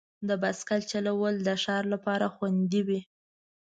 د 0.27 0.29
بایسکل 0.41 0.81
چلول 0.91 1.35
د 1.47 1.49
ښار 1.63 1.83
لپاره 1.93 2.25
خوندي 2.35 2.81
وي. 2.87 3.01